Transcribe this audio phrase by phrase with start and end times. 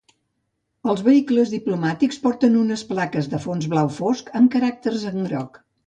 [0.93, 5.67] Els vehicles diplomàtics porten unes plaques de fons blau fosc amb caràcters en groc.